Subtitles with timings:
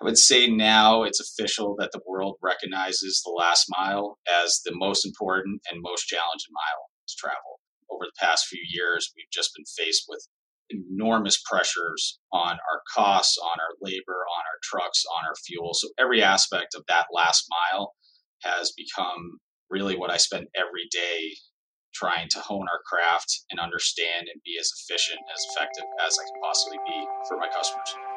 [0.00, 4.72] I would say now it's official that the world recognizes the last mile as the
[4.74, 7.60] most important and most challenging mile to travel.
[7.90, 10.26] Over the past few years, we've just been faced with
[10.70, 15.74] enormous pressures on our costs, on our labor, on our trucks, on our fuel.
[15.74, 17.92] So every aspect of that last mile
[18.42, 19.38] has become
[19.68, 21.36] really what I spend every day
[21.92, 26.24] trying to hone our craft and understand and be as efficient, as effective as I
[26.24, 28.09] can possibly be for my customers.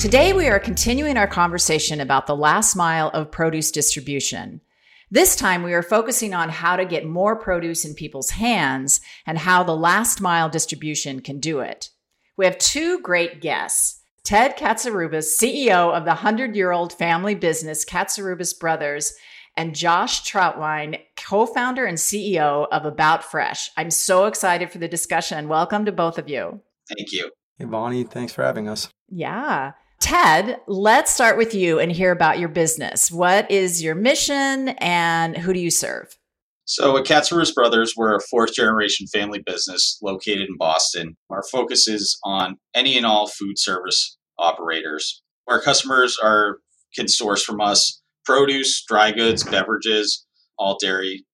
[0.00, 4.62] Today, we are continuing our conversation about the last mile of produce distribution.
[5.10, 9.36] This time, we are focusing on how to get more produce in people's hands and
[9.36, 11.90] how the last mile distribution can do it.
[12.38, 14.00] We have two great guests.
[14.24, 19.12] Ted Katsiroubas, CEO of the 100 year old family business Katsiroubas Brothers,
[19.54, 23.70] and Josh Trautwein, co founder and CEO of About Fresh.
[23.76, 25.46] I'm so excited for the discussion.
[25.46, 26.62] Welcome to both of you.
[26.88, 27.32] Thank you.
[27.58, 28.88] Hey, Vonnie, thanks for having us.
[29.10, 29.72] Yeah.
[30.00, 33.12] Ted, let's start with you and hear about your business.
[33.12, 36.18] What is your mission and who do you serve?
[36.64, 41.16] So, at Katsiroubas Brothers, we're a fourth generation family business located in Boston.
[41.28, 45.22] Our focus is on any and all food service operators.
[45.48, 46.58] Our customers are
[46.94, 50.26] can source from us produce, dry goods, beverages,
[50.58, 51.24] all dairy,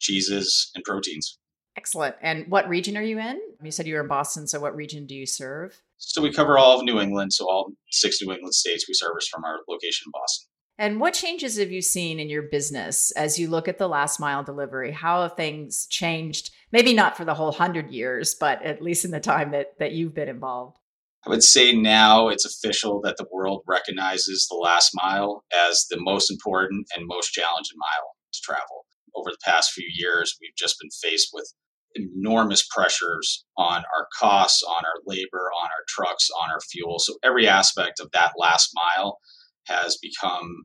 [0.00, 1.38] cheeses, and proteins.
[1.76, 2.16] Excellent.
[2.22, 3.40] And what region are you in?
[3.62, 5.82] You said you were in Boston, so what region do you serve?
[5.98, 9.28] So we cover all of New England, so all six New England states we service
[9.28, 10.48] from our location in Boston.
[10.76, 14.18] And what changes have you seen in your business as you look at the last
[14.18, 14.90] mile delivery?
[14.90, 16.50] How have things changed?
[16.72, 19.92] Maybe not for the whole hundred years, but at least in the time that, that
[19.92, 20.78] you've been involved.
[21.24, 26.00] I would say now it's official that the world recognizes the last mile as the
[26.00, 28.84] most important and most challenging mile to travel.
[29.14, 31.50] Over the past few years, we've just been faced with
[31.94, 36.98] enormous pressures on our costs, on our labor, on our trucks, on our fuel.
[36.98, 39.18] So every aspect of that last mile
[39.66, 40.64] has become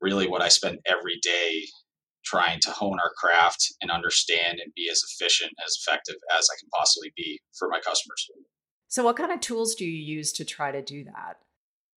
[0.00, 1.66] really what I spend every day
[2.24, 6.56] trying to hone our craft and understand and be as efficient, as effective as I
[6.60, 8.26] can possibly be for my customers.
[8.88, 11.36] So, what kind of tools do you use to try to do that?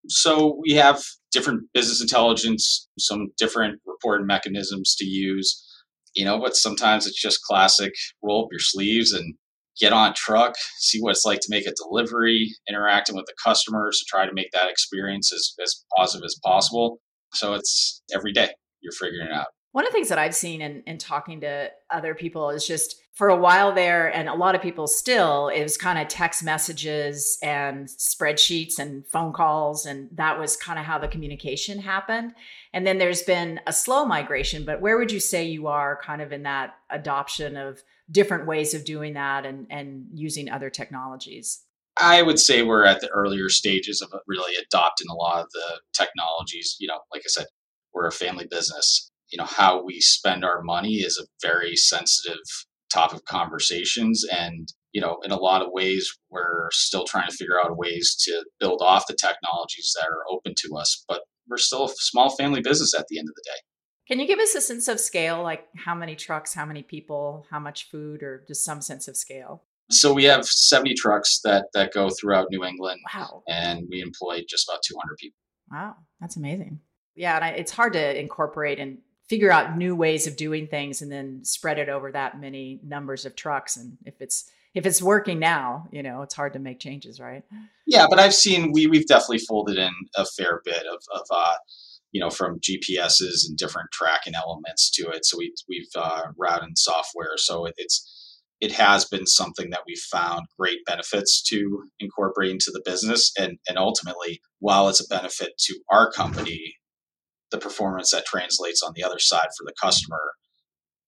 [0.09, 5.66] So, we have different business intelligence, some different reporting mechanisms to use
[6.15, 7.93] you know, but sometimes it's just classic
[8.23, 9.34] roll up your sleeves and
[9.81, 13.99] get on truck, see what it's like to make a delivery, interacting with the customers
[13.99, 16.99] to try to make that experience as, as positive as possible.
[17.33, 19.47] So it's every day you're figuring it out.
[19.72, 22.97] One of the things that I've seen in, in talking to other people is just
[23.15, 26.43] for a while there, and a lot of people still, it was kind of text
[26.43, 29.84] messages and spreadsheets and phone calls.
[29.84, 32.33] And that was kind of how the communication happened.
[32.72, 36.22] And then there's been a slow migration, but where would you say you are kind
[36.22, 41.62] of in that adoption of different ways of doing that and, and using other technologies?
[42.01, 45.51] I would say we're at the earlier stages of uh, really adopting a lot of
[45.53, 46.77] the technologies.
[46.81, 47.47] You know, like I said,
[47.93, 52.39] we're a family business you know how we spend our money is a very sensitive
[52.92, 57.36] topic of conversations and you know in a lot of ways we're still trying to
[57.36, 61.58] figure out ways to build off the technologies that are open to us but we're
[61.58, 63.58] still a small family business at the end of the day.
[64.08, 67.47] Can you give us a sense of scale like how many trucks how many people
[67.50, 69.64] how much food or just some sense of scale?
[69.91, 73.42] So we have 70 trucks that that go throughout new england wow.
[73.48, 75.36] and we employ just about 200 people.
[75.70, 76.80] Wow that's amazing.
[77.14, 78.98] Yeah and I, it's hard to incorporate and
[79.32, 83.25] figure out new ways of doing things and then spread it over that many numbers
[83.25, 83.78] of trucks.
[83.78, 84.44] And if it's
[84.75, 87.42] if it's working now you know it's hard to make changes right?
[87.87, 91.54] Yeah but i've seen we we've definitely folded in a fair bit of of uh
[92.10, 95.25] you know from gps's and different tracking elements to it.
[95.25, 97.38] So we we've uh routed software.
[97.38, 102.71] So it, it's it has been something that we've found great benefits to incorporate into
[102.71, 103.32] the business.
[103.38, 106.75] And and ultimately while it's a benefit to our company
[107.53, 110.33] the performance that translates on the other side for the customer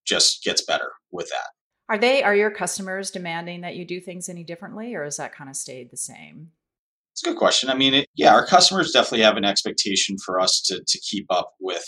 [0.05, 1.49] just gets better with that.
[1.89, 5.35] Are they are your customers demanding that you do things any differently or has that
[5.35, 6.51] kind of stayed the same?
[7.13, 7.69] It's a good question.
[7.69, 11.25] I mean, it, yeah, our customers definitely have an expectation for us to to keep
[11.29, 11.85] up with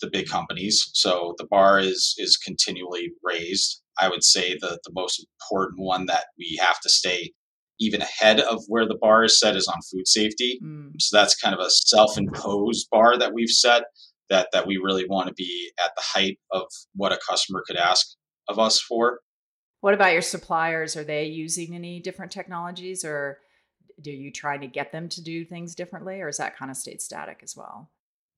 [0.00, 0.90] the big companies.
[0.94, 3.82] So the bar is is continually raised.
[4.00, 7.32] I would say the the most important one that we have to stay
[7.80, 10.60] even ahead of where the bar is set is on food safety.
[10.62, 10.92] Mm.
[10.98, 13.84] So that's kind of a self-imposed bar that we've set
[14.28, 16.62] that that we really want to be at the height of
[16.94, 18.06] what a customer could ask
[18.48, 19.20] of us for.
[19.80, 20.96] What about your suppliers?
[20.96, 23.38] Are they using any different technologies or
[24.00, 26.76] do you try to get them to do things differently or is that kind of
[26.76, 27.90] stayed static as well?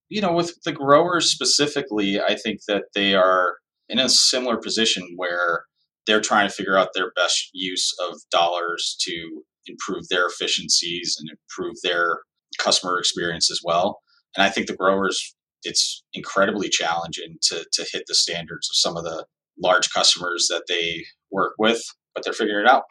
[0.08, 3.56] You know, with the growers specifically, I think that they are
[3.88, 5.64] in a similar position where
[6.06, 11.30] they're trying to figure out their best use of dollars to improve their efficiencies and
[11.30, 12.20] improve their
[12.58, 14.00] customer experience as well.
[14.36, 18.96] And I think the growers, it's incredibly challenging to, to hit the standards of some
[18.96, 19.26] of the
[19.62, 21.82] large customers that they work with,
[22.14, 22.84] but they're figuring it out.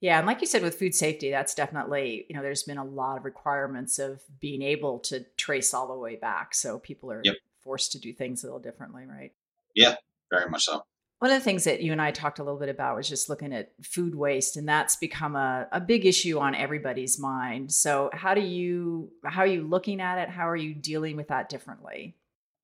[0.00, 2.84] Yeah, and like you said with food safety, that's definitely, you know, there's been a
[2.84, 6.54] lot of requirements of being able to trace all the way back.
[6.54, 7.34] So people are yep.
[7.64, 9.32] forced to do things a little differently, right?
[9.74, 9.96] Yeah,
[10.30, 10.84] very much so.
[11.18, 13.28] One of the things that you and I talked a little bit about was just
[13.28, 17.72] looking at food waste, and that's become a, a big issue on everybody's mind.
[17.72, 20.28] So how do you how are you looking at it?
[20.28, 22.16] How are you dealing with that differently?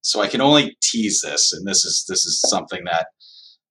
[0.03, 3.06] So I can only tease this, and this is this is something that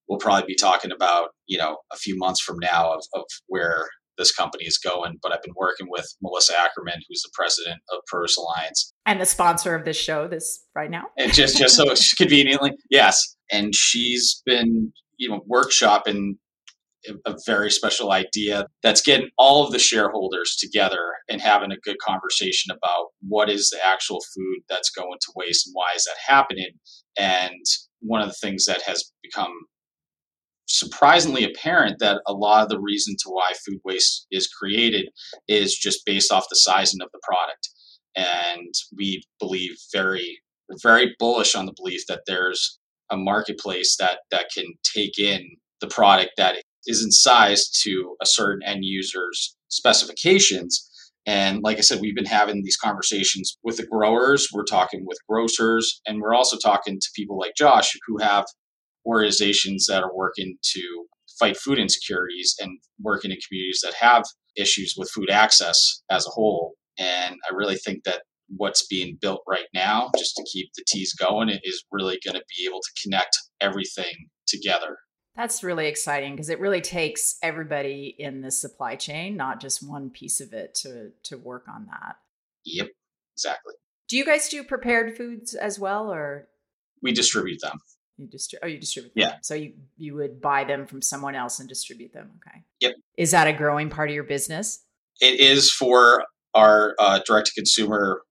[0.07, 3.87] we'll probably be talking about, you know, a few months from now of, of where
[4.17, 5.19] this company is going.
[5.21, 8.93] But I've been working with Melissa Ackerman, who's the president of Produce Alliance.
[9.05, 11.05] And the sponsor of this show this right now.
[11.17, 13.35] And just just so conveniently, yes.
[13.51, 16.35] And she's been, you know, workshopping
[17.25, 21.97] a very special idea that's getting all of the shareholders together and having a good
[21.99, 26.15] conversation about what is the actual food that's going to waste and why is that
[26.25, 26.71] happening
[27.17, 27.59] and
[27.99, 29.51] one of the things that has become
[30.67, 35.09] surprisingly apparent that a lot of the reason to why food waste is created
[35.47, 37.69] is just based off the sizing of the product.
[38.15, 40.39] And we believe very,
[40.81, 42.79] very bullish on the belief that there's
[43.11, 44.65] a marketplace that that can
[44.95, 45.41] take in
[45.81, 50.89] the product that isn't sized to a certain end user's specifications.
[51.25, 55.17] And like I said, we've been having these conversations with the growers, we're talking with
[55.27, 58.45] grocers, and we're also talking to people like Josh who have
[59.05, 61.05] organizations that are working to
[61.39, 64.23] fight food insecurities and working in communities that have
[64.55, 66.73] issues with food access as a whole.
[66.97, 71.13] And I really think that what's being built right now, just to keep the T's
[71.13, 74.13] going, is really going to be able to connect everything
[74.47, 74.97] together.
[75.35, 80.11] That's really exciting because it really takes everybody in the supply chain, not just one
[80.11, 82.17] piece of it, to to work on that.
[82.65, 82.89] Yep,
[83.35, 83.73] exactly.
[84.07, 86.49] Do you guys do prepared foods as well, or
[87.01, 87.79] we distribute them?
[88.17, 88.65] You distribute.
[88.65, 89.29] oh, you distribute them.
[89.29, 89.35] Yeah.
[89.41, 92.31] So you you would buy them from someone else and distribute them.
[92.37, 92.63] Okay.
[92.81, 92.95] Yep.
[93.17, 94.83] Is that a growing part of your business?
[95.19, 96.23] It is for
[96.53, 98.21] our uh, direct to consumer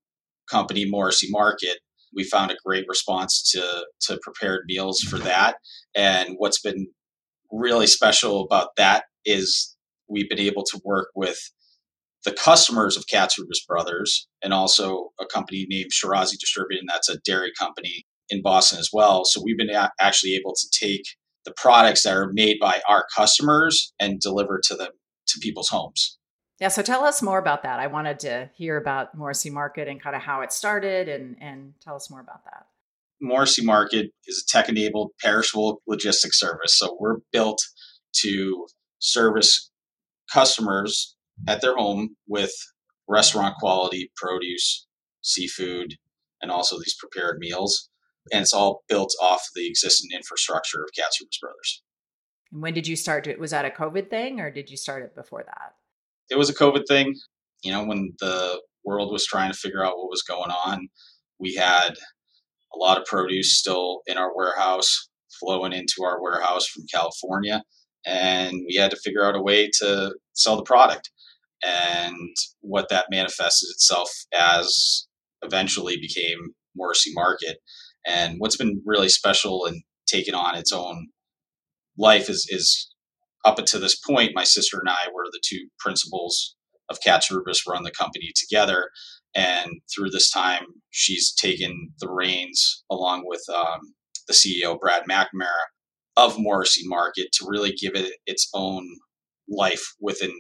[0.51, 1.79] company, Morrissey Market.
[2.15, 5.57] We found a great response to to prepared meals for that.
[5.95, 6.87] And what's been
[7.51, 9.77] really special about that is
[10.09, 11.39] we've been able to work with
[12.25, 16.87] the customers of Katsiroubas Brothers and also a company named Shirazi Distributing.
[16.89, 19.25] That's a dairy company in Boston as well.
[19.25, 21.05] So we've been a- actually able to take
[21.45, 24.93] the products that are made by our customers and deliver to them
[25.29, 26.19] to people's homes.
[26.61, 27.81] Yeah, so tell us more about that.
[27.81, 31.75] I wanted to hear about Morrissey Market and kind of how it started and and
[31.81, 32.67] tell us more about that.
[33.21, 36.79] Morrissey Market is a tech-enabled perishable logistics service.
[36.79, 37.61] So we're built
[38.23, 38.67] to
[38.99, 39.71] service
[40.33, 41.17] customers
[41.49, 42.53] at their home with
[43.09, 44.87] restaurant quality produce,
[45.23, 45.95] seafood,
[46.41, 47.89] and also these prepared meals
[48.31, 51.83] and it's all built off the existing infrastructure of Katsiroubas Brothers.
[52.53, 53.41] And when did you start it?
[53.41, 55.75] Was that a COVID thing, or did you start it before that?
[56.31, 57.15] It was a COVID thing.
[57.63, 60.89] You know, when the world was trying to figure out what was going on,
[61.39, 61.95] we had
[62.75, 65.09] a lot of produce still in our warehouse,
[65.41, 67.63] flowing into our warehouse from California,
[68.07, 71.11] and we had to figure out a way to sell the product.
[71.65, 75.07] And what that manifested itself as
[75.43, 77.59] eventually became Morrissey Market.
[78.07, 81.09] And what's been really special and taken on its own
[81.97, 82.91] life is, is
[83.45, 86.57] up until this point, my sister and I were the two principals
[86.89, 88.91] of Katsiroubas run the company together.
[89.35, 93.95] And through this time, she's taken the reins along with um,
[94.29, 95.49] the CEO, Brad McNamara,
[96.17, 98.87] of Morrissey Market to really give it its own
[99.49, 100.33] life within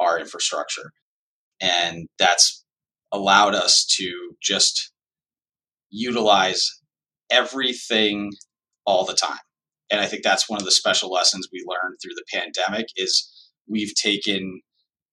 [0.00, 0.92] our infrastructure.
[1.60, 2.64] And that's
[3.12, 4.92] allowed us to just
[5.90, 6.70] utilize
[7.32, 8.30] everything
[8.86, 9.38] all the time.
[9.90, 13.50] And I think that's one of the special lessons we learned through the pandemic is
[13.68, 14.60] we've taken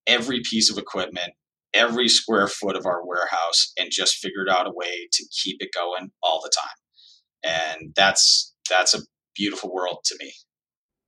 [0.08, 1.34] every piece of equipment,
[1.74, 5.70] every square foot of our warehouse and just figured out a way to keep it
[5.74, 7.52] going all the time.
[7.82, 9.02] And that's that's a
[9.36, 10.32] beautiful world to me.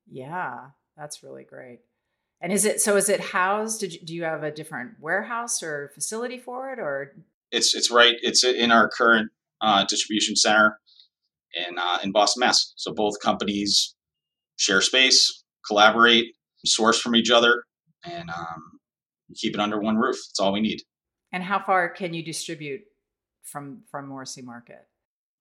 [0.10, 0.56] Yeah,
[0.98, 1.80] that's really great.
[2.41, 2.98] And is it so?
[2.98, 3.80] Is it housed?
[3.82, 7.15] Did you, do you have a different warehouse or facility for it, or
[7.51, 8.15] it's it's right?
[8.22, 10.80] It's in our current uh, distribution center
[11.53, 12.74] in uh, in Boston, Mass.
[12.75, 13.96] So both companies
[14.58, 17.63] share space, collaborate, source from each other,
[18.03, 18.79] and um,
[19.36, 20.15] keep it under one roof.
[20.15, 20.81] That's all we need.
[21.34, 22.81] And how far can you distribute
[23.43, 24.88] from from Morrissey Market?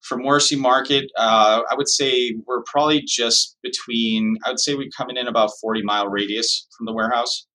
[0.03, 4.37] From Morrissey Market, uh, I would say we're probably just between.
[4.45, 7.47] I would say we're coming in about forty mile radius from the warehouse.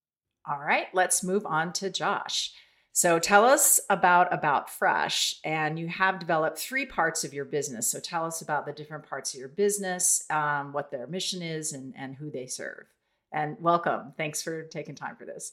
[0.47, 2.51] All right, let's move on to Josh.
[2.95, 7.91] So tell us about About Fresh, and you have developed three parts of your business.
[7.91, 11.73] So tell us about the different parts of your business, um, what their mission is,
[11.73, 12.85] and and who they serve.
[13.33, 14.13] And welcome.
[14.15, 15.51] Thanks for taking time for this.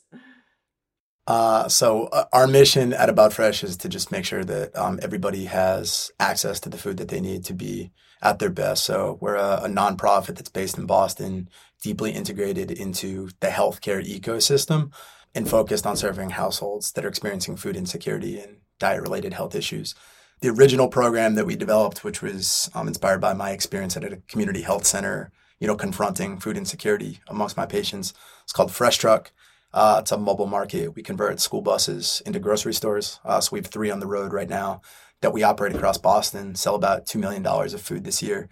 [1.27, 5.01] Uh, so uh, our mission at About Fresh is to just make sure that um,
[5.03, 7.91] everybody has access to the food that they need to be
[8.23, 8.85] at their best.
[8.85, 11.49] So we're a, a nonprofit that's based in Boston,
[11.83, 14.93] deeply integrated into the healthcare ecosystem
[15.35, 19.95] and focused on serving households that are experiencing food insecurity and diet related health issues.
[20.41, 24.17] The original program that we developed, which was um, inspired by my experience at a
[24.29, 28.12] community health center, you know, confronting food insecurity amongst my patients,
[28.43, 29.31] it's called Fresh Truck.
[29.73, 30.95] Uh, it's a mobile market.
[30.95, 33.21] We convert school buses into grocery stores.
[33.25, 34.83] Uh, so we have three on the road right now
[35.23, 38.49] that we operate across Boston, sell about $2 million of food this year.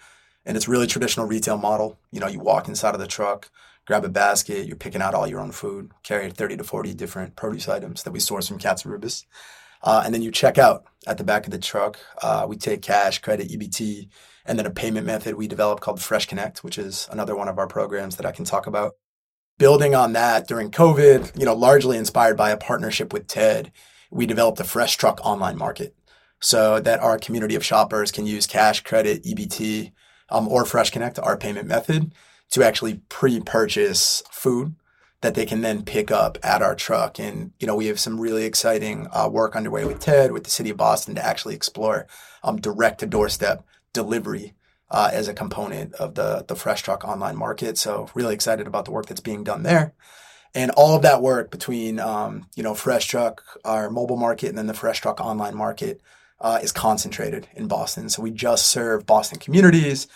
[0.47, 1.99] And it's really traditional retail model.
[2.11, 3.51] You know, you walk inside of the truck,
[3.91, 7.35] grab a basket, you're picking out all your own food, carry 30 to 40 different
[7.35, 9.25] produce items that we source from Katsiroubas.
[9.83, 11.99] Uh, and then you check out at the back of the truck.
[12.23, 14.09] Uh, we take cash, credit, EBT,
[14.47, 17.59] and then a payment method we developed called Fresh Connect, which is another one of
[17.59, 18.93] our programs that I can talk about.
[19.59, 23.73] Building on that during COVID, you know, largely inspired by a partnership with Ted,
[24.09, 25.97] we developed a Fresh Truck online market
[26.39, 29.91] so that our community of shoppers can use cash, credit, EBT,
[30.29, 32.13] um, or Fresh Connect, our payment method,
[32.51, 34.75] to actually pre-purchase food
[35.21, 37.19] that they can then pick up at our truck.
[37.19, 40.51] And you know, we have some really exciting uh, work underway with Ted, with the
[40.51, 42.07] City of Boston, to actually explore
[42.43, 44.55] um, direct to doorstep delivery
[44.91, 47.79] uh, as a component of the the Fresh Truck online market.
[47.79, 49.95] So really excited about the work that's being done there.
[50.53, 54.59] And all of that work between, um, you know, Fresh Truck, our mobile market, and
[54.59, 56.01] then the Fresh Truck online market
[56.41, 58.09] uh, is concentrated in Boston.
[58.09, 60.09] So we just serve Boston communities.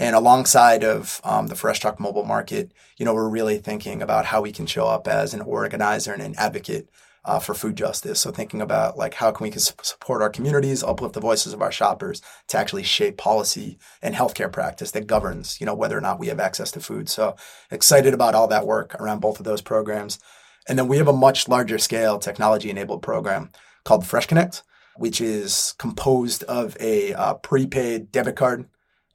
[0.00, 4.24] And alongside of um, the Fresh Truck mobile market, you know, we're really thinking about
[4.24, 6.88] how we can show up as an organizer and an advocate
[7.22, 8.18] uh, for food justice.
[8.18, 11.70] So thinking about like how can we support our communities, uplift the voices of our
[11.70, 16.18] shoppers to actually shape policy and healthcare practice that governs, you know, whether or not
[16.18, 17.10] we have access to food.
[17.10, 17.36] So
[17.70, 20.18] excited about all that work around both of those programs.
[20.66, 23.50] And then we have a much larger scale technology enabled program
[23.84, 24.62] called Fresh Connect,
[24.96, 28.66] which is composed of a uh, prepaid debit card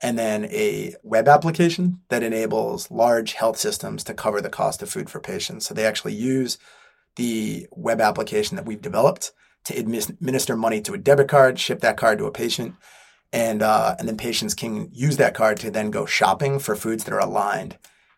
[0.01, 4.89] and then a web application that enables large health systems to cover the cost of
[4.89, 5.65] food for patients.
[5.65, 6.57] So they actually use
[7.15, 9.31] the web application that we've developed
[9.65, 12.75] to administer money to a debit card, ship that card to a patient,
[13.33, 17.03] and uh, and then patients can use that card to then go shopping for foods
[17.03, 17.77] that are aligned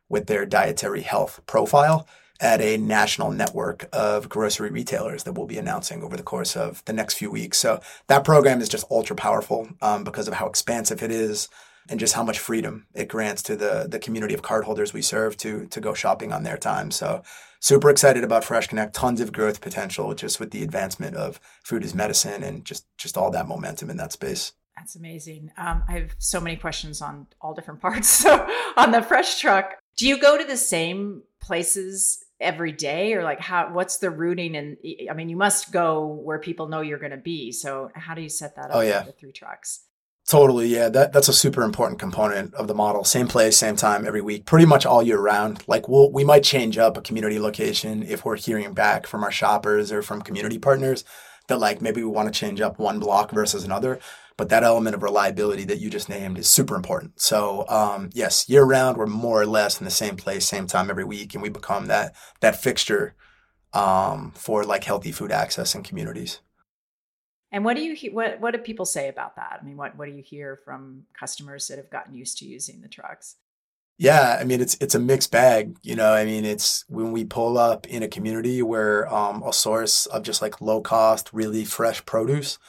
[0.10, 2.08] with their dietary health profile
[2.40, 6.84] at a national network of grocery retailers that we'll be announcing over the course of
[6.86, 7.58] the next few weeks.
[7.58, 11.50] So that program is just ultra powerful um, because of how expansive it is
[11.90, 15.38] and just how much freedom it grants to the the community of cardholders we serve
[15.38, 16.92] to to go shopping on their time.
[16.92, 17.24] So
[17.60, 18.94] super excited about Fresh Connect.
[18.94, 23.18] Tons of growth potential just with the advancement of food as medicine and just just
[23.18, 24.54] all that momentum in that space.
[24.76, 25.52] That's amazing.
[25.58, 28.08] Um, I have so many questions on all different parts.
[28.28, 33.24] So on the Fresh Truck, do you go to the same places every day or
[33.24, 34.78] like how what's the routing and
[35.10, 38.22] i mean you must go where people know you're going to be so how do
[38.22, 39.88] you set that up oh yeah the three trucks
[40.28, 40.90] Totally, yeah.
[40.90, 43.06] That that's a super important component of the model.
[43.06, 45.64] Same place, same time every week, pretty much all year round.
[45.68, 49.32] Like we'll we might change up a community location if we're hearing back from our
[49.32, 51.06] shoppers or from community partners
[51.48, 54.00] that like maybe we want to change up one block versus another.
[54.38, 57.20] But that element of reliability that you just named is super important.
[57.20, 60.90] So um, yes, year round we're more or less in the same place, same time
[60.90, 63.16] every week, and we become that that fixture
[63.74, 66.40] um, for like healthy food access in communities.
[67.52, 69.60] And what do you he- what what do people say about that?
[69.62, 72.82] I mean, what what do you hear from customers that have gotten used to using
[72.82, 73.38] the trucks?
[73.98, 75.78] Yeah, I mean it's it's a mixed bag.
[75.82, 79.54] You know, I mean it's when we pull up in a community where um, a
[79.54, 82.60] source of just like low cost, really fresh produce,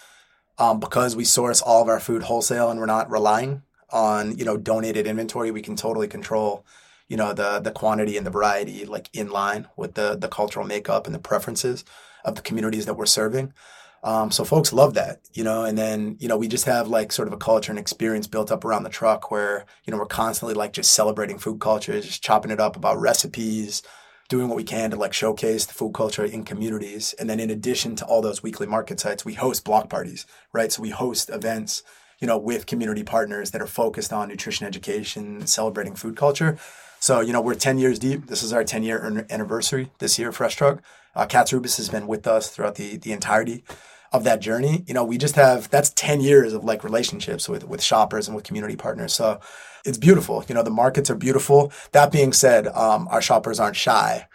[0.59, 4.45] um, because we source all of our food wholesale and we're not relying on you
[4.45, 6.65] know donated inventory, we can totally control
[7.09, 10.67] you know the the quantity and the variety like in line with the the cultural
[10.67, 11.85] makeup and the preferences
[12.25, 13.53] of the communities that we're serving.
[14.05, 17.11] Um, so folks love that, you know, and then, you know, we just have like
[17.11, 20.07] sort of a culture and experience built up around the truck where, you know, we're
[20.07, 23.83] constantly like just celebrating food culture, just chopping it up about recipes,
[24.29, 27.15] doing what we can to like showcase the food culture in communities.
[27.19, 30.71] And then in addition to all those weekly market sites, we host block parties, right?
[30.71, 31.83] So we host events,
[32.21, 36.59] you know, with community partners that are focused on nutrition education, celebrating food culture.
[37.01, 38.27] So, you know, we're 10 years deep.
[38.27, 40.83] This is our 10 year anniversary this year, Fresh Truck.
[41.15, 43.65] Uh, Katsiroubas has been with us throughout the, the entirety
[44.13, 44.85] of that journey.
[44.87, 48.35] You know, we just have, that's 10 years of like relationships with, with shoppers and
[48.35, 49.15] with community partners.
[49.15, 49.41] So
[49.85, 50.45] it's beautiful.
[50.49, 51.73] You know, the markets are beautiful.
[51.93, 54.27] That being said, um, our shoppers aren't shy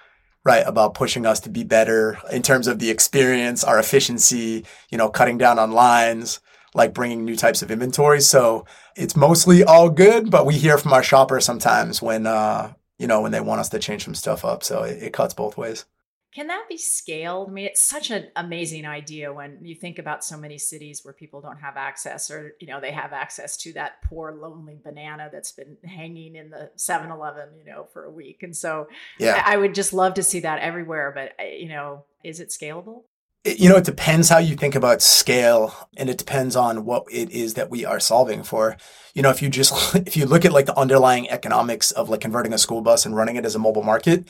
[0.45, 0.63] right?
[0.67, 5.09] About pushing us to be better in terms of the experience, our efficiency, you know,
[5.09, 6.41] cutting down on lines,
[6.73, 8.19] like bringing new types of inventory.
[8.21, 8.65] So
[8.95, 13.21] it's mostly all good, but we hear from our shoppers sometimes when, uh, you know,
[13.21, 14.63] when they want us to change some stuff up.
[14.63, 15.85] So it, it cuts both ways.
[16.33, 17.49] Can that be scaled?
[17.49, 21.13] I mean, it's such an amazing idea when you think about so many cities where
[21.13, 25.29] people don't have access or, you know, they have access to that poor, lonely banana
[25.31, 28.41] that's been hanging in the 7 Eleven, you know, for a week.
[28.41, 28.87] And so
[29.19, 29.43] yeah.
[29.45, 31.11] I, would just love to see that everywhere.
[31.13, 33.03] But, uh, you know, is it scalable?
[33.43, 37.05] It, you know, it depends how you think about scale and it depends on what
[37.11, 38.75] it is that we are solving for.
[39.13, 42.21] You know, if you just, if you look at like the underlying economics of like
[42.21, 44.27] converting a school bus and running it as a mobile market,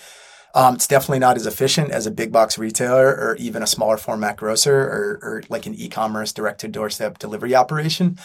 [0.54, 3.98] um, it's definitely not as efficient as a big box retailer or even a smaller
[3.98, 8.20] format grocer or, or like an e-commerce direct to doorstep delivery operation.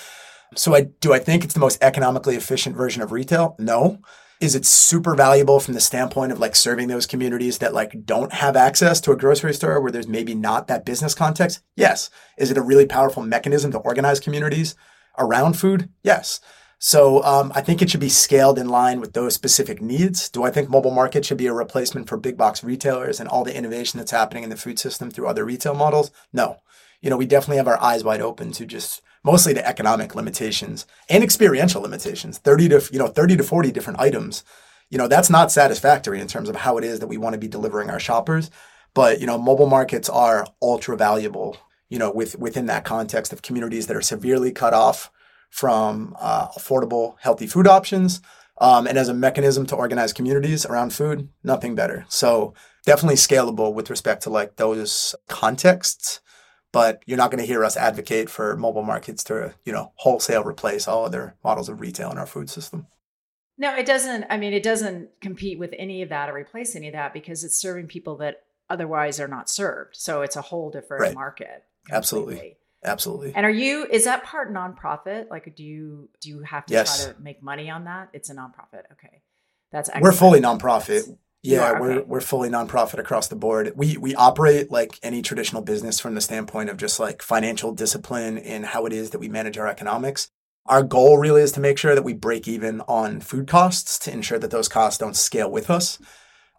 [0.55, 3.55] So I do I think it's the most economically efficient version of retail?
[3.59, 4.01] No.
[4.41, 8.33] Is it super valuable from the standpoint of like serving those communities that like don't
[8.33, 11.61] have access to a grocery store where there's maybe not that business context?
[11.77, 12.09] Yes.
[12.37, 14.77] Is it a really powerful mechanism to organize communities
[15.19, 15.89] around food?
[16.05, 16.41] Yes.
[16.79, 20.29] So um, I think it should be scaled in line with those specific needs.
[20.29, 23.43] Do I think mobile market should be a replacement for big box retailers and all
[23.43, 26.13] the innovation that's happening in the food system through other retail models?
[26.33, 26.59] No.
[27.01, 30.87] You know, we definitely have our eyes wide open to just mostly to economic limitations
[31.11, 32.39] and experiential limitations.
[32.39, 34.45] 30 to, you know, 30 to 40 different items.
[34.89, 37.41] You know, that's not satisfactory in terms of how it is that we want to
[37.41, 38.53] be delivering our shoppers.
[38.95, 41.57] But, you know, mobile markets are ultra valuable,
[41.89, 45.11] you know, with within that context of communities that are severely cut off
[45.51, 48.21] from uh, affordable, healthy food options.
[48.61, 52.05] Um, and as a mechanism to organize communities around food, nothing better.
[52.09, 56.21] So definitely scalable with respect to like those contexts.
[56.71, 60.45] But you're not going to hear us advocate for mobile markets to, you know, wholesale
[60.45, 62.89] replace all other models of retail in our food system.
[63.57, 64.27] No, it doesn't.
[64.29, 67.43] I mean, it doesn't compete with any of that or replace any of that because
[67.43, 69.97] it's serving people that otherwise are not served.
[69.97, 71.15] So it's a whole different right.
[71.15, 71.65] market.
[71.87, 71.97] Completely.
[71.97, 72.57] Absolutely.
[72.85, 73.33] Absolutely.
[73.35, 75.31] And are you is that part nonprofit?
[75.31, 77.05] Like do you do you have to yes.
[77.05, 78.11] try to make money on that?
[78.13, 78.85] It's a nonprofit.
[78.93, 79.23] Okay.
[79.73, 80.03] That's excellent.
[80.05, 81.19] We're fully nonprofit.
[81.43, 82.05] Yeah, are, we're okay.
[82.07, 83.73] we're fully nonprofit across the board.
[83.77, 88.39] We we operate like any traditional business from the standpoint of just like financial discipline
[88.39, 90.31] and how it is that we manage our economics.
[90.67, 94.13] Our goal really is to make sure that we break even on food costs to
[94.13, 95.99] ensure that those costs don't scale with us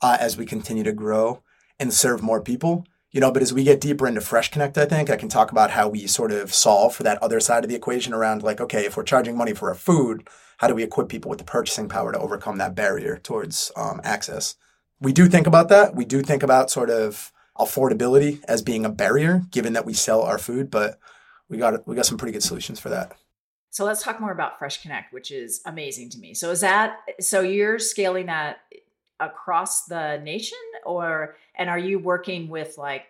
[0.02, 1.44] uh, as we continue to grow
[1.80, 4.86] and serve more people you know but as we get deeper into fresh connect i
[4.86, 7.70] think i can talk about how we sort of solve for that other side of
[7.70, 10.28] the equation around like okay if we're charging money for a food
[10.60, 14.02] how do we equip people with the purchasing power to overcome that barrier towards um,
[14.04, 14.56] access?
[15.00, 15.96] We do think about that.
[15.96, 20.22] We do think about sort of affordability as being a barrier given that we sell
[20.22, 20.98] our food but
[21.50, 23.14] we got we got some pretty good solutions for that.
[23.70, 26.34] So let's talk more about fresh connect which is amazing to me.
[26.34, 28.60] So is that so you're scaling that
[29.20, 33.06] across the nation or and are you working with like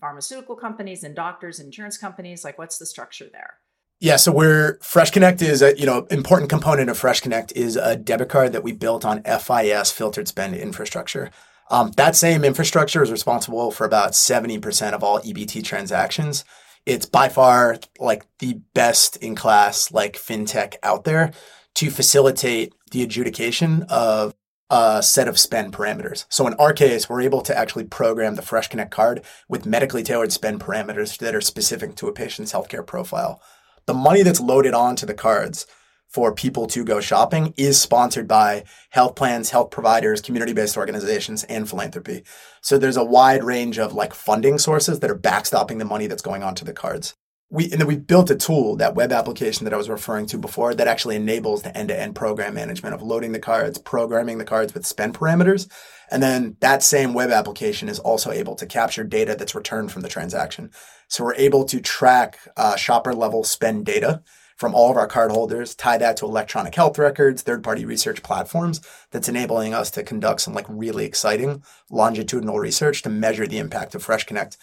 [0.00, 3.58] pharmaceutical companies and doctors insurance companies like what's the structure there
[4.02, 7.76] yeah, so we're Fresh Connect is a you know important component of Fresh Connect is
[7.76, 11.30] a debit card that we built on FIS filtered spend infrastructure.
[11.70, 16.44] Um, that same infrastructure is responsible for about seventy percent of all EBT transactions.
[16.84, 21.30] It's by far like the best in class like fintech out there
[21.74, 24.34] to facilitate the adjudication of
[24.72, 26.24] a set of spend parameters.
[26.30, 30.02] So in our case, we're able to actually program the Fresh Connect card with medically
[30.02, 33.42] tailored spend parameters that are specific to a patient's healthcare profile.
[33.84, 35.66] The money that's loaded onto the cards
[36.08, 41.68] for people to go shopping is sponsored by health plans, health providers, community-based organizations, and
[41.68, 42.24] philanthropy.
[42.62, 46.22] So there's a wide range of like funding sources that are backstopping the money that's
[46.22, 47.14] going onto the cards
[47.52, 50.38] we and then we built a tool, that web application that I was referring to
[50.38, 54.72] before, that actually enables the end-to-end program management of loading the cards, programming the cards
[54.72, 55.70] with spend parameters,
[56.10, 60.00] and then that same web application is also able to capture data that's returned from
[60.00, 60.70] the transaction.
[61.08, 64.22] So we're able to track uh, shopper level spend data
[64.56, 68.80] from all of our cardholders, tie that to electronic health records, third-party research platforms.
[69.10, 73.94] That's enabling us to conduct some like really exciting longitudinal research to measure the impact
[73.94, 74.56] of Fresh Connect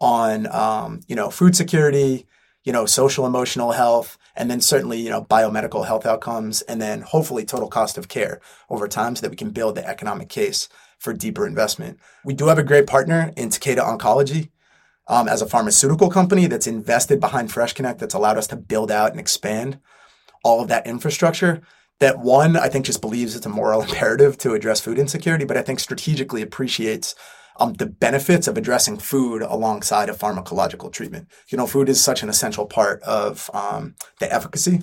[0.00, 2.26] on um, you know food security,
[2.64, 7.02] you know social emotional health, and then certainly you know biomedical health outcomes, and then
[7.02, 10.68] hopefully total cost of care over time, so that we can build the economic case
[10.98, 11.98] for deeper investment.
[12.24, 14.50] We do have a great partner in Takeda Oncology.
[15.08, 18.90] Um, as a pharmaceutical company that's invested behind Fresh Connect, that's allowed us to build
[18.90, 19.78] out and expand
[20.42, 21.62] all of that infrastructure
[21.98, 25.56] that one, I think just believes it's a moral imperative to address food insecurity, but
[25.56, 27.14] I think strategically appreciates
[27.60, 31.28] um, the benefits of addressing food alongside of pharmacological treatment.
[31.48, 34.82] You know, food is such an essential part of um, the efficacy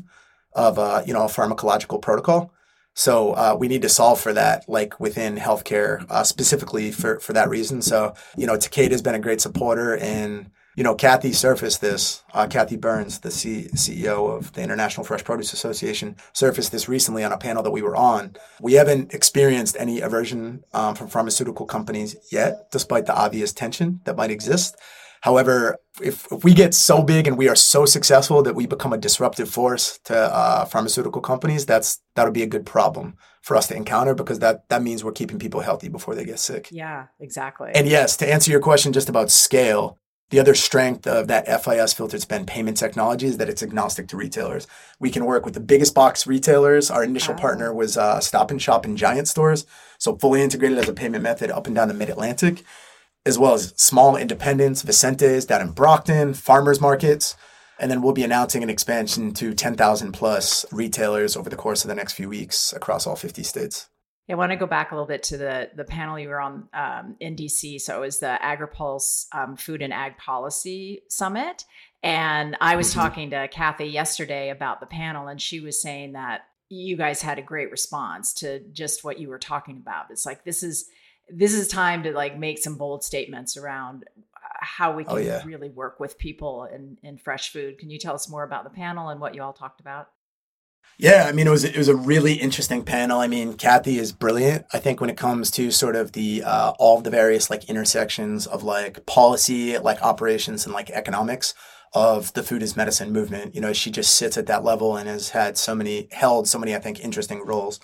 [0.54, 2.52] of uh, you know a pharmacological protocol
[2.96, 7.34] So uh, we need to solve for that, like within healthcare, uh, specifically for for
[7.34, 7.82] that reason.
[7.82, 12.24] So you know, Takeda has been a great supporter, and you know, Cathy surfaced this.
[12.34, 17.24] Uh, Cathy Burns, the C- CEO of the International Fresh Produce Association, surfaced this recently
[17.24, 18.36] on a panel that we were on.
[18.60, 24.18] We haven't experienced any aversion um, from pharmaceutical companies yet, despite the obvious tension that
[24.18, 24.76] might exist.
[25.22, 28.92] However, if, if we get so big and we are so successful that we become
[28.92, 33.68] a disruptive force to uh, pharmaceutical companies, that's that'll be a good problem for us
[33.68, 36.68] to encounter because that that means we're keeping people healthy before they get sick.
[36.72, 37.72] Yeah, exactly.
[37.74, 39.98] And yes, to answer your question just about scale,
[40.34, 44.18] the other strength of that FIS filtered spend payment technology is that it's agnostic to
[44.18, 44.66] retailers.
[45.00, 46.90] We can work with the biggest box retailers.
[46.90, 47.38] Our initial oh.
[47.38, 49.68] partner was uh, Stop and Shop and Giant stores,
[50.00, 52.64] so fully integrated as a payment method up and down the Mid Atlantic
[53.28, 57.36] as well as small independents, Vicentes down in Brockton, farmers markets.
[57.80, 61.90] And then we'll be announcing an expansion to 10,000 plus retailers over the course of
[61.90, 63.88] the next few weeks across all 50 states.
[64.30, 66.70] I want to go back a little bit to the the panel you were on
[66.74, 67.82] um, in DC.
[67.82, 71.66] So it was the AgriPulse um, Food and Ag Policy Summit,
[72.02, 73.00] and I was mm-hmm.
[73.00, 77.38] talking to Cathy yesterday about the panel, and she was saying that you guys had
[77.38, 80.06] a great response to just what you were talking about.
[80.10, 80.90] It's like this is
[81.30, 84.06] this is time to like make some bold statements around
[84.36, 85.44] uh, how we oh, can oh, yeah.
[85.46, 87.78] really work with people in, in fresh food.
[87.78, 90.10] Can you tell us more about the panel and what you all talked about?
[90.98, 93.20] Yeah, I mean, it was it was a really interesting panel.
[93.20, 94.66] I mean, Cathy is brilliant.
[94.74, 97.70] I think when it comes to sort of the uh, all of the various like
[97.70, 101.56] intersections of like policy, like operations, and like economics
[101.94, 103.56] of the food as medicine movement.
[103.56, 106.60] You know, she just sits at that level and has had so many held so
[106.60, 107.80] many, I think, interesting roles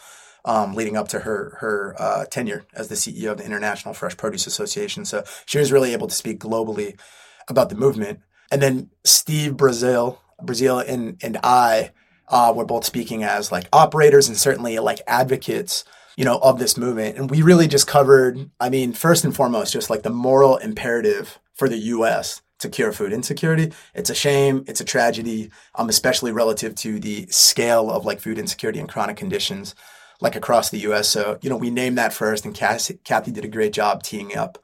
[0.45, 4.17] um, leading up to her her uh, tenure as the CEO of the International Fresh
[4.17, 5.05] Produce Association.
[5.05, 6.99] So she was really able to speak globally
[7.47, 8.19] about the movement.
[8.51, 11.91] And then Steve Brazil, Brazil, and and I
[12.29, 15.83] uh, were both speaking as like operators and certainly like advocates,
[16.15, 17.17] you know, of this movement.
[17.17, 21.39] And we really just covered, I mean, first and foremost, just like the moral imperative
[21.55, 23.71] for the U.S to cure food insecurity.
[23.95, 24.63] It's a shame.
[24.67, 29.17] It's a tragedy, um, especially relative to the scale of like food insecurity and chronic
[29.17, 29.75] conditions
[30.21, 31.07] like across the US.
[31.09, 34.35] So, you know, we named that first and Cathy, Cathy did a great job teeing
[34.35, 34.57] up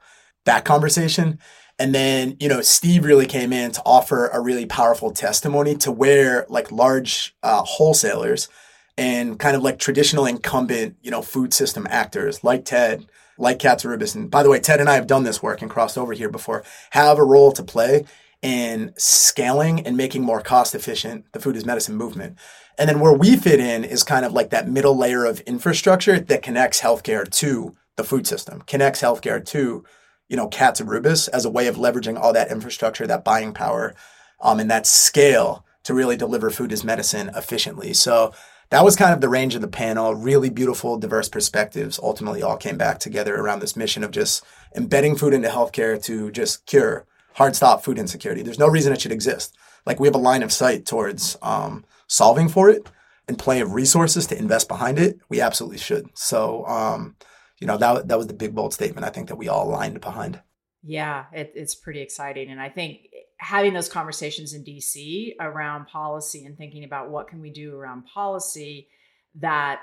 [0.44, 1.38] that conversation.
[1.78, 5.92] And then, you know, Steve really came in to offer a really powerful testimony to
[5.92, 8.48] where like large uh, wholesalers
[8.96, 14.14] and kind of like traditional incumbent, you know, food system actors like Ted, like Katsiroubas.
[14.14, 16.30] And by the way, Ted and I have done this work and crossed over here
[16.30, 18.06] before, have a role to play
[18.40, 22.38] in scaling and making more cost efficient the food is medicine movement.
[22.78, 26.18] And then where we fit in is kind of like that middle layer of infrastructure
[26.18, 29.84] that connects healthcare to the food system, connects healthcare to,
[30.28, 33.94] you know, Katsiroubas as a way of leveraging all that infrastructure, that buying power,
[34.40, 37.92] um, and that scale to really deliver food as medicine efficiently.
[37.92, 38.34] So
[38.70, 40.14] that was kind of the range of the panel.
[40.14, 45.16] Really beautiful, diverse perspectives ultimately all came back together around this mission of just embedding
[45.16, 48.42] food into healthcare to just cure hard stop food insecurity.
[48.42, 49.56] There's no reason it should exist.
[49.84, 52.88] Like we have a line of sight towards um, solving for it
[53.28, 56.08] and plenty of resources to invest behind it, we absolutely should.
[56.14, 57.16] So, um,
[57.58, 60.00] you know, that, that was the big, bold statement I think that we all aligned
[60.00, 60.40] behind.
[60.82, 62.50] Yeah, it, it's pretty exciting.
[62.50, 67.40] And I think having those conversations in DC around policy and thinking about what can
[67.40, 68.88] we do around policy
[69.36, 69.80] that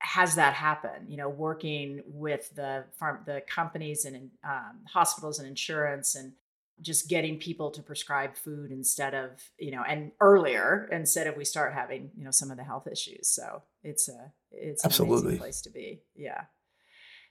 [0.00, 5.46] has that happen you know working with the farm the companies and um, hospitals and
[5.46, 6.32] insurance and
[6.80, 11.44] just getting people to prescribe food instead of you know and earlier instead of we
[11.44, 15.38] start having you know some of the health issues so it's a it's absolutely a
[15.38, 16.44] place to be yeah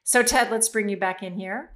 [0.10, 1.70] so ted let's bring you back in here.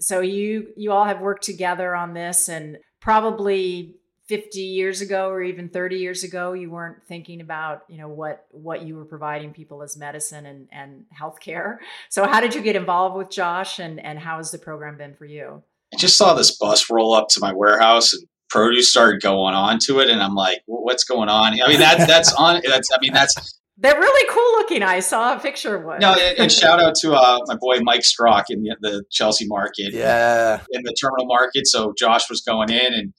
[0.00, 5.42] So you you all have worked together on this and probably 50 years ago or
[5.42, 9.52] even 30 years ago you weren't thinking about you know what what you were providing
[9.52, 11.76] people as medicine and and healthcare.
[12.08, 15.14] So how did you get involved with josh and and how has the program been
[15.14, 15.62] for you?
[15.92, 19.78] I just saw this bus roll up to my warehouse and produce started going on
[19.80, 21.60] to it and I'm like, what's going on?
[21.60, 24.82] I mean, that, that's on, that's, I mean, that's, they're really cool looking.
[24.82, 25.98] I saw a picture of one.
[25.98, 29.46] No, and, and shout out to uh, my boy Mike Strock in the, the, Chelsea
[29.48, 29.92] market.
[29.92, 30.60] Yeah.
[30.70, 31.66] In the terminal market.
[31.66, 33.12] So Josh was going in and,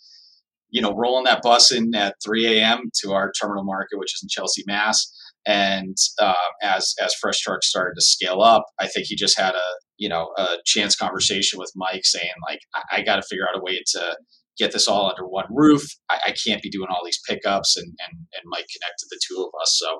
[0.70, 2.90] you know, rolling that bus in at 3 a.m.
[3.02, 5.12] to our terminal market, which is in Chelsea, Mass.
[5.46, 9.54] And uh, as as Fresh Truck started to scale up, I think he just had
[9.54, 13.48] a you know a chance conversation with Mike saying like I, I got to figure
[13.48, 14.18] out a way to
[14.58, 15.84] get this all under one roof.
[16.10, 19.38] I, I, can't be doing all these pickups, and and and Mike connected the two
[19.40, 19.78] of us.
[19.80, 20.00] So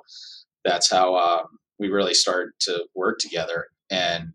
[0.66, 1.46] that's how um,
[1.78, 3.66] we really started to work together.
[3.90, 4.32] And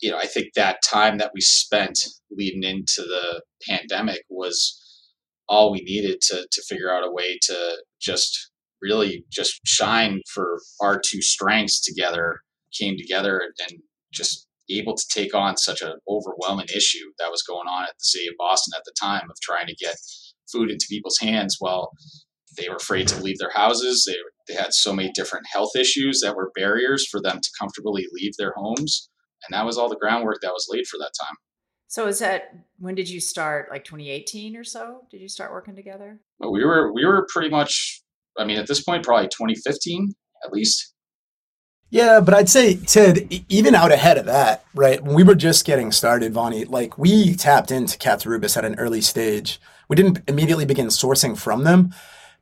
[0.00, 1.98] you know, I think that time that we spent
[2.30, 4.80] leading into the pandemic was
[5.48, 8.50] all we needed to to figure out a way to just
[8.80, 12.40] really just shine for our two strengths together
[12.78, 13.80] came together and
[14.12, 18.04] just able to take on such an overwhelming issue that was going on at the
[18.04, 19.96] city of Boston at the time of trying to get
[20.52, 21.90] food into people's hands while
[22.56, 24.04] they were afraid to leave their houses.
[24.06, 24.16] They,
[24.48, 28.32] they had so many different health issues that were barriers for them to comfortably leave
[28.38, 29.08] their homes.
[29.46, 31.36] And that was all the groundwork that was laid for that time.
[31.86, 33.68] So is that when did you start?
[33.70, 35.02] Like 2018 or so?
[35.10, 36.20] Did you start working together?
[36.38, 38.02] We were we were pretty much.
[38.38, 40.10] I mean, at this point, probably 2015
[40.44, 40.94] at least.
[41.90, 45.02] Yeah, but I'd say Ted, even out ahead of that, right?
[45.02, 49.00] When we were just getting started, Vonnie, like we tapped into Katsiroubas at an early
[49.00, 49.58] stage.
[49.88, 51.94] We didn't immediately begin sourcing from them,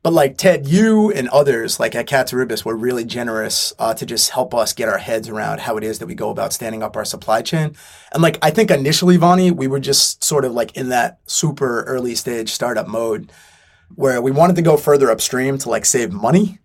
[0.07, 4.29] but like Ted, you and others like at Katsiroubas were really generous uh, to just
[4.29, 6.95] help us get our heads around how it is that we go about standing up
[6.95, 7.75] our supply chain.
[8.13, 11.83] And like I think initially, Vonnie, we were just sort of like in that super
[11.83, 13.33] early stage startup mode
[13.95, 16.59] where we wanted to go further upstream to like save money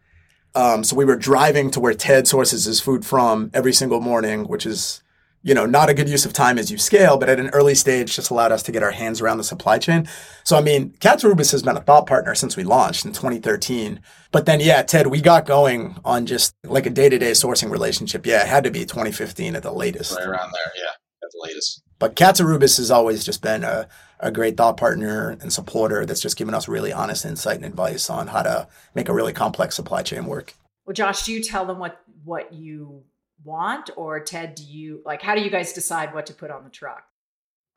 [0.55, 4.45] um, so we were driving to where Ted sources his food from every single morning,
[4.45, 5.02] which is,
[5.43, 7.75] you know, not a good use of time as you scale, but at an early
[7.75, 10.09] stage just allowed us to get our hands around the supply chain.
[10.45, 14.01] So, I mean, Katsiroubas has been a thought partner since we launched in 2013.
[14.31, 17.71] But then, yeah, Ted, we got going on just like a day to day sourcing
[17.71, 18.25] relationship.
[18.25, 20.17] Yeah, it had to be 2015 at the latest.
[20.17, 20.73] Right around there.
[20.77, 21.83] Yeah, at the latest.
[21.99, 23.89] But Katsiroubas has always just been a,
[24.21, 28.09] a great thought partner and supporter that's just given us really honest insight and advice
[28.09, 30.55] on how to make a really complex supply chain work.
[30.85, 33.05] Well, Josh, do you tell them what what you
[33.45, 35.23] want, or Ted, do you like?
[35.23, 37.05] How do you guys decide what to put on the truck?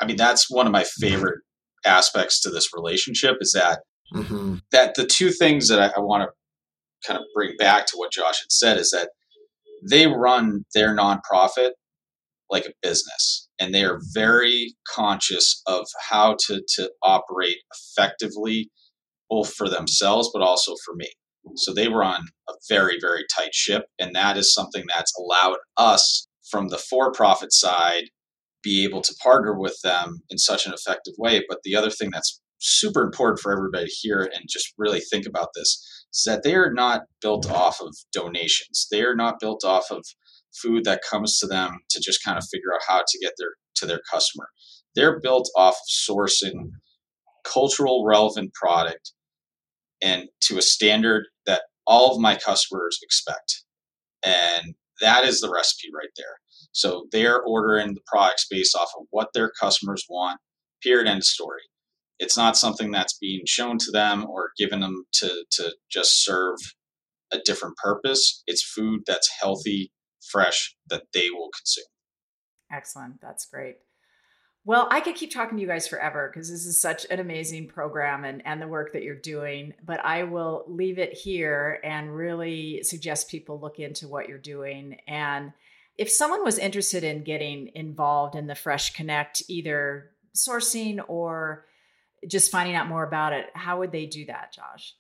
[0.02, 1.40] I mean, that's one of my favorite
[1.86, 3.80] aspects to this relationship is that
[4.14, 4.56] mm-hmm.
[4.72, 8.12] that the two things that I, I want to kind of bring back to what
[8.12, 9.10] Josh had said is that
[9.88, 11.72] they run their nonprofit
[12.50, 18.70] like a business and they are very conscious of how to, to operate effectively
[19.30, 21.10] both for themselves but also for me
[21.56, 25.58] so they were on a very very tight ship and that is something that's allowed
[25.78, 28.06] us from the for-profit side
[28.64, 32.10] be able to partner with them in such an effective way but the other thing
[32.12, 36.56] that's super important for everybody here and just really think about this is that they
[36.56, 40.04] are not built off of donations they are not built off of
[40.62, 43.50] food that comes to them to just kind of figure out how to get their
[43.76, 44.48] to their customer.
[44.96, 46.72] They're built off of sourcing
[47.44, 49.12] cultural relevant product
[50.02, 53.64] and to a standard that all of my customers expect.
[54.26, 56.38] And that is the recipe right there.
[56.72, 60.40] So they're ordering the products based off of what their customers want,
[60.84, 61.62] period, end story.
[62.20, 66.58] It's not something that's being shown to them or given them to, to just serve
[67.32, 68.44] a different purpose.
[68.48, 69.92] It's food that's healthy,
[70.32, 71.86] fresh that they will consume.
[72.72, 73.16] Excellent.
[73.22, 73.76] That's great.
[74.68, 77.68] Well, I could keep talking to you guys forever because this is such an amazing
[77.68, 79.76] program and, and the work that you're doing.
[79.86, 84.98] But I will leave it here and really suggest people look into what you're doing.
[85.08, 85.54] And
[85.98, 91.66] if someone was interested in getting involved in the Fresh Connect, either sourcing or
[92.28, 94.96] just finding out more about it, how would they do that, Josh?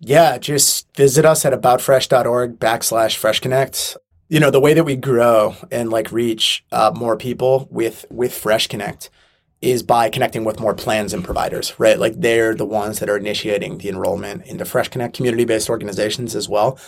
[0.00, 3.96] Yeah, just visit us at aboutfresh.org backslash freshconnect
[4.28, 8.34] you know the way that we grow and like reach uh, more people with with
[8.34, 9.10] fresh connect
[9.62, 11.98] is by connecting with more plans and providers right?
[11.98, 16.48] Like they're the ones that are initiating the enrollment into fresh connect community-based organizations as
[16.48, 16.78] well.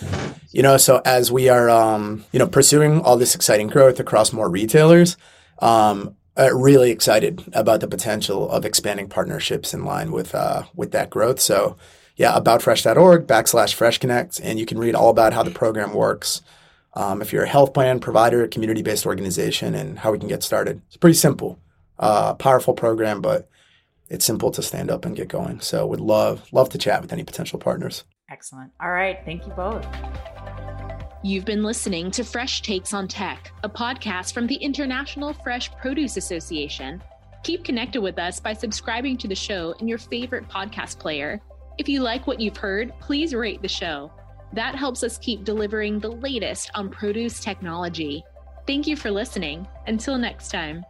[0.51, 4.33] You know so as we are um, you know pursuing all this exciting growth across
[4.33, 5.17] more retailers
[5.61, 10.93] um, uh, really excited about the potential of expanding partnerships in line with uh, with
[10.93, 11.41] that growth.
[11.41, 11.77] So
[12.17, 16.43] yeah aboutfresh.org backslash fresh connect and you can read all about how the program works
[16.99, 20.27] um, if you're a health plan provider, a community based organization, and how we can
[20.27, 20.83] get started.
[20.89, 21.61] It's pretty simple,
[21.99, 23.49] uh, powerful program, but
[24.09, 25.61] it's simple to stand up and get going.
[25.61, 28.05] So would love love to chat with any potential partners.
[28.29, 28.73] Excellent.
[28.83, 29.87] All right, thank you both.
[31.23, 36.17] You've been listening to Fresh Takes on Tech, a podcast from the International Fresh Produce
[36.17, 37.01] Association.
[37.45, 41.41] Keep connected with us by subscribing to the show in your favorite podcast player.
[41.79, 44.11] If you like what you've heard, please rate the show.
[44.53, 48.25] That helps us keep delivering the latest on produce technology.
[48.67, 49.67] Thank you for listening.
[49.87, 50.85] Until next time.